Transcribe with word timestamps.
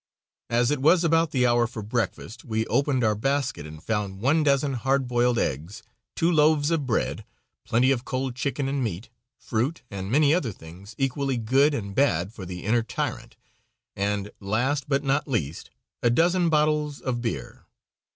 As 0.49 0.71
it 0.71 0.81
was 0.81 1.03
about 1.03 1.29
the 1.29 1.45
hour 1.45 1.67
for 1.67 1.83
breakfast, 1.83 2.43
we 2.43 2.65
opened 2.65 3.03
our 3.03 3.13
basket 3.13 3.67
and 3.67 3.83
found 3.83 4.19
one 4.19 4.41
dozen 4.41 4.73
hard 4.73 5.07
boiled 5.07 5.37
eggs, 5.37 5.83
two 6.15 6.31
loaves 6.31 6.71
of 6.71 6.87
bread, 6.87 7.23
plenty 7.65 7.91
of 7.91 8.03
cold 8.03 8.35
chicken 8.35 8.67
and 8.67 8.83
meat, 8.83 9.09
fruit 9.37 9.83
and 9.91 10.11
many 10.11 10.33
other 10.33 10.51
things 10.51 10.95
equally 10.97 11.37
good 11.37 11.75
and 11.75 11.93
bad 11.93 12.33
for 12.33 12.47
the 12.47 12.63
inner 12.63 12.81
tyrant, 12.81 13.37
and 13.95 14.31
last, 14.39 14.89
but 14.89 15.03
not 15.03 15.27
least, 15.27 15.69
a 16.01 16.09
dozen 16.09 16.49
bottles 16.49 16.99
of 16.99 17.21
beer. 17.21 17.67